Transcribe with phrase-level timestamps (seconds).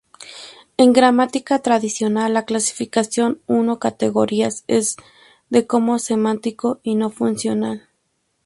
[0.77, 4.95] En gramática tradicional la clasificación uno categorías es
[5.51, 7.87] de como semántico y no funcional.